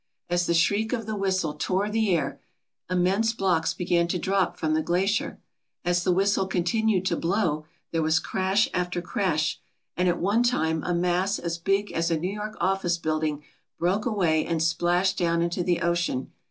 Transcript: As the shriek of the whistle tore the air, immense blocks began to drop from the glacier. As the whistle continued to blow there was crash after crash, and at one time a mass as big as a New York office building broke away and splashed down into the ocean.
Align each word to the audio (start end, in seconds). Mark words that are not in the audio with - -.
As 0.31 0.47
the 0.47 0.55
shriek 0.55 0.93
of 0.93 1.05
the 1.05 1.15
whistle 1.15 1.53
tore 1.53 1.87
the 1.87 2.09
air, 2.15 2.41
immense 2.89 3.33
blocks 3.33 3.75
began 3.75 4.07
to 4.07 4.17
drop 4.17 4.57
from 4.57 4.73
the 4.73 4.81
glacier. 4.81 5.39
As 5.85 6.03
the 6.03 6.11
whistle 6.11 6.47
continued 6.47 7.05
to 7.05 7.15
blow 7.15 7.65
there 7.91 8.01
was 8.01 8.17
crash 8.17 8.67
after 8.73 8.99
crash, 8.99 9.59
and 9.95 10.09
at 10.09 10.17
one 10.19 10.41
time 10.41 10.81
a 10.83 10.95
mass 10.95 11.37
as 11.37 11.59
big 11.59 11.91
as 11.91 12.09
a 12.09 12.17
New 12.17 12.33
York 12.33 12.57
office 12.59 12.97
building 12.97 13.43
broke 13.77 14.07
away 14.07 14.43
and 14.43 14.63
splashed 14.63 15.19
down 15.19 15.43
into 15.43 15.61
the 15.61 15.81
ocean. 15.81 16.31